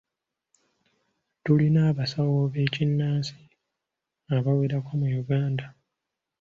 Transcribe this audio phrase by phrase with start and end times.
[1.43, 3.35] Tulina abasawo b'ekinnansi
[4.37, 5.63] abawerako mu Uganda.